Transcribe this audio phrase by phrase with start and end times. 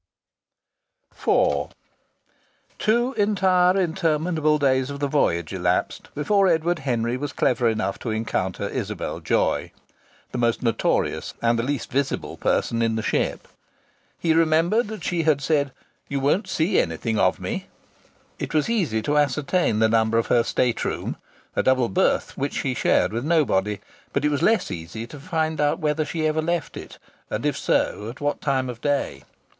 [1.11, 1.67] IV
[2.79, 8.09] Two entire interminable days of the voyage elapsed before Edward Henry was clever enough to
[8.09, 9.71] encounter Isabel Joy
[10.31, 13.47] the most notorious and the least visible person in the ship.
[14.17, 15.71] He remembered that she had said:
[16.09, 17.67] "You won't see anything of me."
[18.39, 21.15] It was easy to ascertain the number of her state room
[21.55, 23.79] a double berth which she shared with nobody.
[24.13, 26.97] But it was less easy to find out whether she ever left it,
[27.29, 29.25] and if so, at what time of day.